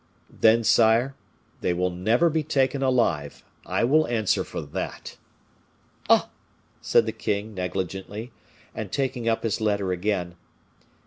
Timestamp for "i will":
3.67-4.07